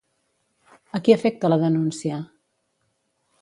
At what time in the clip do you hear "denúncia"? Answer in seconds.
1.65-2.19